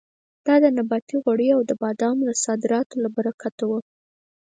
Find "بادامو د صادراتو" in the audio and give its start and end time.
1.81-2.95